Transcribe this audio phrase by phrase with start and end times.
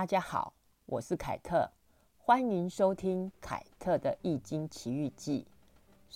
[0.00, 0.54] 大家好，
[0.86, 1.70] 我是凯特，
[2.16, 5.46] 欢迎收听凯特的《易经奇遇记》。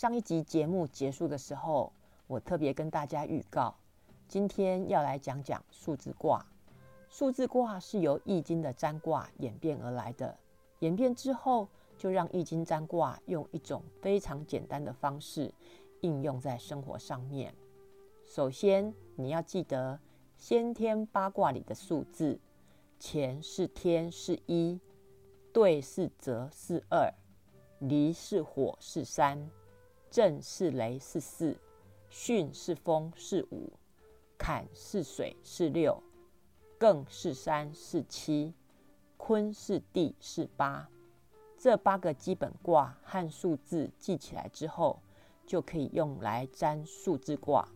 [0.00, 1.92] 上一集节目结束的时候，
[2.26, 3.74] 我特别跟大家预告，
[4.26, 6.42] 今天要来讲讲数字卦。
[7.10, 10.34] 数字卦是由易经的占卦演变而来的，
[10.78, 15.52] 演变之后就让易经占卦用一种非常简单的方式
[16.00, 17.54] 应用在生活上面。
[18.24, 20.00] 首先，你要记得
[20.38, 22.40] 先天八卦里的数字，
[23.06, 24.80] 乾是天是一，
[25.52, 27.12] 兑是泽是二，
[27.78, 29.50] 离是火是三，
[30.10, 31.54] 震是雷是四，
[32.10, 33.70] 巽是风是五，
[34.38, 36.02] 坎是水是六。
[36.80, 38.54] 艮是山是七，
[39.18, 40.88] 坤是地是八，
[41.58, 44.98] 这八个基本卦和数字记起来之后，
[45.46, 47.68] 就可以用来占数字卦。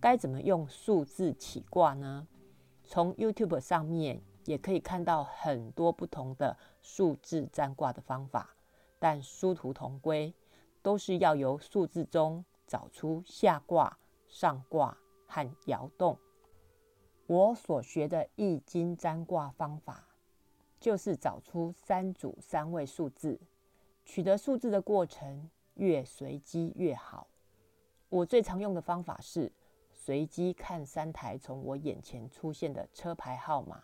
[0.00, 2.26] 该怎么用数字起卦呢？
[2.84, 8.54] 从 YouTube 上面也可以看到很多不同的数字占卦的方法，
[8.98, 10.32] 但殊途同归，
[10.82, 13.98] 都是要由数字中找出下卦、
[14.28, 16.18] 上卦和爻动。
[17.26, 20.06] 我所学的易经占卦方法，
[20.78, 23.40] 就是找出三组三位数字，
[24.04, 27.26] 取得数字的过程越随机越好。
[28.08, 29.50] 我最常用的方法是
[29.90, 33.82] 随机看三台从我眼前出现的车牌号码，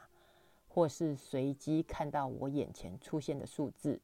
[0.75, 4.01] 或是随机看到我眼前出现的数字，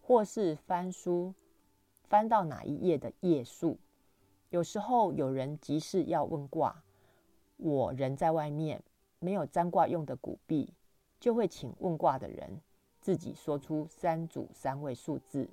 [0.00, 1.34] 或是翻书
[2.04, 3.76] 翻到哪一页的页数。
[4.48, 6.82] 有时候有人急事要问卦。
[7.58, 8.82] 我人在外面，
[9.18, 10.72] 没有占卦用的古币，
[11.20, 12.62] 就会请问卦的人
[13.02, 15.46] 自己说出三组三位数字。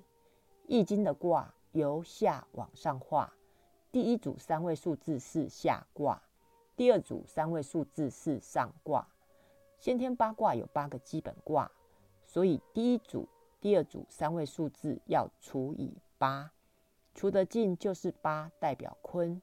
[0.66, 3.34] 易经的卦由下往上画，
[3.92, 6.22] 第一组三位数字是下卦，
[6.78, 9.06] 第二组三位数字是上卦。
[9.78, 11.72] 先天八卦有八个基本卦，
[12.26, 13.28] 所以第一组、
[13.62, 16.52] 第二组三位数字要除以八，
[17.14, 19.42] 除得尽就是八，代表坤。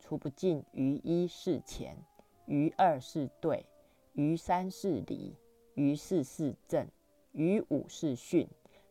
[0.00, 1.96] 除不尽，于一是乾，
[2.44, 3.64] 于二是兑，
[4.12, 5.34] 于三是离，
[5.72, 6.86] 于四是震，
[7.32, 8.46] 于五是巽，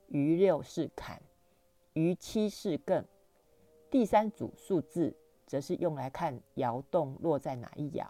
[0.08, 1.22] 于六是坎，
[1.94, 3.06] 于七是艮。
[3.92, 5.16] 第三组数字
[5.46, 8.08] 则是用来看爻动落在哪一爻。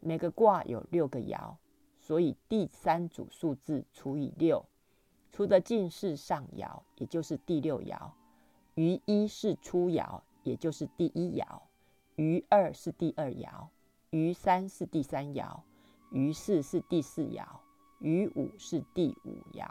[0.00, 1.54] 每个卦有六个爻，
[2.04, 4.66] 所以第三组数字除以六，
[5.32, 8.10] 除的尽是上爻，也就是第六爻。
[8.74, 11.62] 余一是初爻，也就是第一爻。
[12.16, 13.68] 余二是第二爻，
[14.10, 15.62] 余三是第三爻，
[16.10, 17.42] 余四是第四爻，
[18.00, 19.66] 余五是第五爻。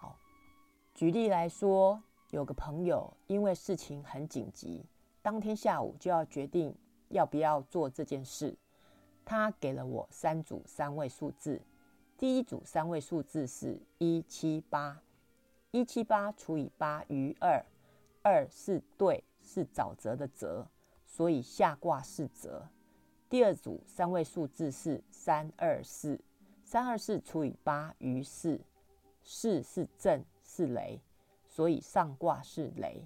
[0.95, 2.01] 举例来说，
[2.31, 4.83] 有个朋友因为事情很紧急，
[5.21, 6.75] 当天下午就要决定
[7.09, 8.57] 要不要做这件事。
[9.23, 11.61] 他给了我三组三位数字，
[12.23, 15.01] 第一组三位数字是一七八，
[15.71, 17.61] 一七八除以八余二，
[18.21, 20.65] 二是对，是沼泽的泽。
[21.05, 22.69] 所以下卦是泽。
[23.29, 26.17] 第二组三位数字是三二四，
[26.63, 28.61] 三二四除以八余四，
[29.25, 31.01] 四是震是雷，
[31.49, 33.05] 所以上卦是雷。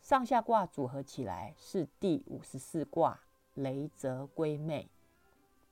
[0.00, 3.20] 上下卦组合起来是第五十四卦
[3.54, 4.90] 雷泽归妹。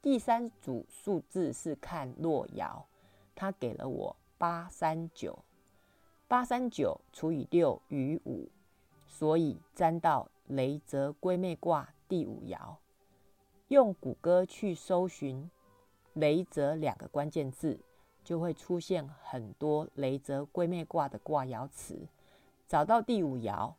[0.02, 2.82] 第三组数字是看洛爻，
[3.34, 5.38] 他给了我八三九，
[6.28, 8.48] 八三九除以六余五，
[9.06, 10.28] 所以占到。
[10.50, 12.74] 雷泽归妹卦第五爻，
[13.68, 15.48] 用谷歌去搜寻
[16.14, 17.78] “雷泽”两个关键字，
[18.24, 22.08] 就会出现很多雷泽归妹卦的卦爻词。
[22.66, 23.74] 找到第五爻，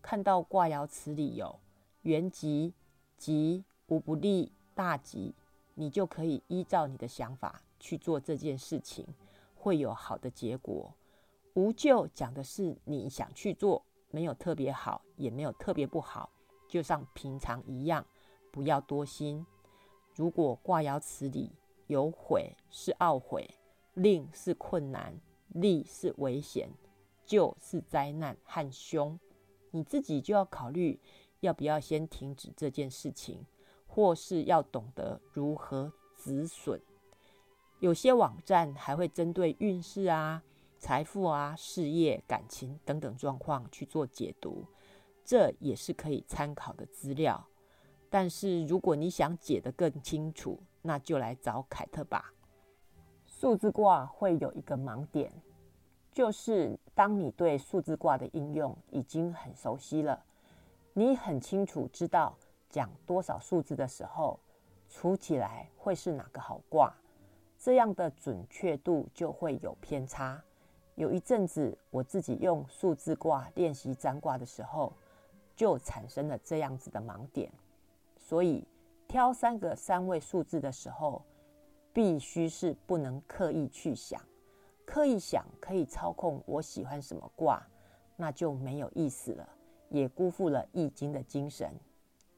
[0.00, 1.58] 看到卦爻词里有
[2.02, 2.72] 元吉、
[3.18, 5.34] 吉、无不利、大吉，
[5.74, 9.06] 你就可以依照你的想法去做这件事情，
[9.54, 10.92] 会有好的结果。
[11.54, 13.84] 无咎讲的是你想去做。
[14.14, 16.28] 没有特别好，也没有特别不好，
[16.68, 18.06] 就像平常一样，
[18.50, 19.46] 不要多心。
[20.14, 21.50] 如果卦爻辞里
[21.86, 23.48] 有悔是懊悔，
[23.94, 25.18] 令是困难，
[25.48, 26.68] 利是危险，
[27.24, 29.18] 救是灾难和凶，
[29.70, 31.00] 你自己就要考虑
[31.40, 33.46] 要不要先停止这件事情，
[33.94, 36.80] 或是要懂得如何止损。
[37.78, 40.42] 有些网站还会针对运势啊。
[40.78, 44.64] 财富啊、事业、感情等等状况去做解读，
[45.24, 47.46] 这也是可以参考的资料。
[48.10, 52.32] 但是如果你想解得更清楚，那就来找凯特吧。
[53.26, 55.32] 数字卦会有一个盲点，
[56.12, 60.24] 就是当你对数字卦的应用已经很熟悉了，
[60.94, 62.36] 你很清楚知道
[62.72, 64.40] 讲多少数字的时候，
[64.88, 66.92] 除起来会是哪个好卦。
[67.58, 70.42] 这样的准确度就会有偏差。
[70.96, 74.92] 有一阵子，我自己用数字卦练习占卦的时候，
[75.54, 77.52] 就产生了这样子的盲点。
[78.16, 78.66] 所以，
[79.06, 81.22] 挑三个三位数字的时候，
[81.92, 84.20] 必须是不能刻意去想，
[84.84, 87.64] 刻意想可以操控我喜欢什么卦，
[88.16, 89.48] 那就没有意思了，
[89.88, 91.68] 也辜负了《易经》的精神。《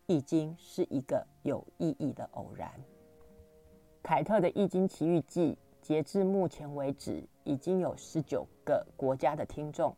[0.06, 2.70] 易经》是一个有意义的偶然。
[4.02, 5.52] 凯特的《易经奇遇记》。
[5.84, 9.94] 截至目前为止，已经有十九个国家的听众。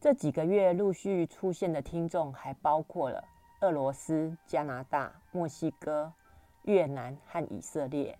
[0.00, 3.24] 这几个月陆续出现的听众，还包括了
[3.60, 6.12] 俄罗斯、加拿大、墨西哥、
[6.62, 8.16] 越南和以色列。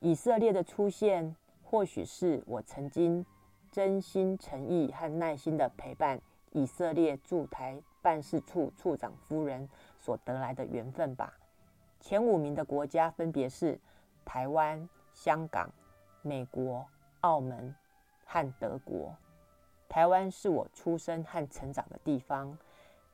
[0.00, 3.24] 以色列的出现，或许是我曾经
[3.70, 6.20] 真心诚意和耐心的陪伴
[6.50, 11.36] 以色列驻台办事处处长夫人所得来的缘分吧。
[12.00, 13.78] 前五名的国家分别是
[14.24, 15.70] 台湾、香港。
[16.22, 16.84] 美国、
[17.20, 17.74] 澳门
[18.26, 19.14] 和德国，
[19.88, 22.58] 台湾是我出生和成长的地方。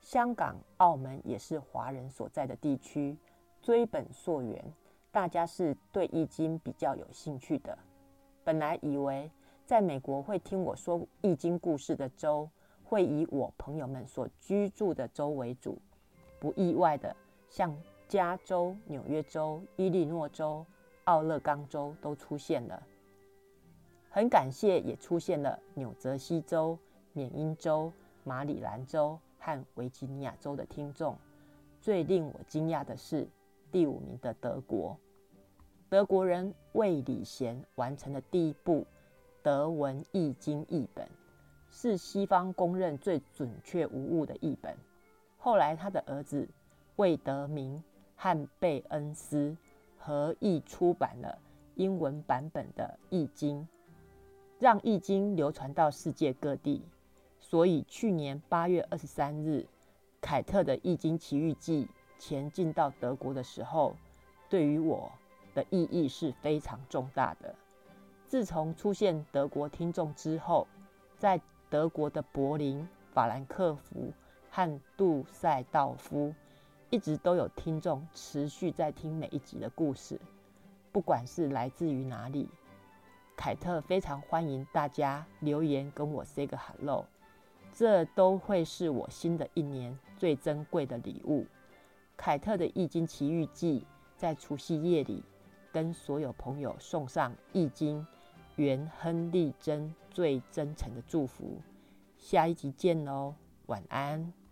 [0.00, 3.16] 香港、澳门也是华人所在的地区。
[3.60, 4.64] 追本溯源，
[5.12, 7.78] 大家是对易经比较有兴趣的。
[8.42, 9.30] 本来以为
[9.66, 12.48] 在美国会听我说易经故事的州，
[12.82, 15.78] 会以我朋友们所居住的州为主。
[16.44, 17.16] 不意外的，
[17.48, 17.74] 像
[18.06, 20.62] 加州、纽约州、伊利诺州、
[21.04, 22.82] 奥勒冈州都出现了。
[24.10, 26.78] 很感谢，也出现了纽泽西州、
[27.14, 27.90] 缅因州、
[28.24, 31.16] 马里兰州和维吉尼亚州的听众。
[31.80, 33.26] 最令我惊讶的是，
[33.72, 34.94] 第五名的德国，
[35.88, 38.86] 德国人魏礼贤完成的第一部
[39.42, 41.08] 德文易经译本，
[41.70, 44.76] 是西方公认最准确无误的译本。
[45.44, 46.48] 后来，他的儿子
[46.96, 47.84] 魏德明
[48.16, 49.54] 和贝恩斯
[49.98, 51.38] 合译出版了
[51.74, 53.68] 英文版本的易经。
[54.58, 56.82] 让《易经》流传到世界各地，
[57.40, 59.66] 所以去年八月二十三日，
[60.18, 61.84] 凯特的《易经奇遇记》
[62.18, 63.94] 前进到德国的时候，
[64.48, 65.12] 对于我
[65.54, 67.54] 的意义是非常重大的。
[68.26, 70.66] 自从出现德国听众之后，
[71.18, 71.38] 在
[71.68, 74.10] 德国的柏林、法兰克福
[74.56, 76.32] 和杜塞道夫，
[76.88, 80.20] 一直都有听众持续在听每一集的故事，
[80.92, 82.48] 不管是来自于哪里。
[83.34, 87.04] 凯特非常欢迎大家留言跟我 say 个 hello，
[87.72, 91.44] 这都会是我新的一年最珍贵的礼物。
[92.16, 93.80] 凯特的《易经奇遇记》
[94.16, 95.24] 在除夕夜里
[95.72, 98.00] 跟所有朋友送上《易经》
[98.54, 101.60] 原亨利贞最真诚的祝福。
[102.16, 103.34] 下一集见喽，
[103.66, 104.43] 晚安。